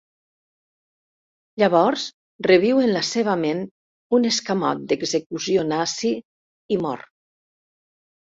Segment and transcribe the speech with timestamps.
[1.63, 2.05] Llavors
[2.47, 3.61] reviu en la seva ment
[4.19, 6.15] un escamot d'execució nazi
[6.77, 7.05] i mor.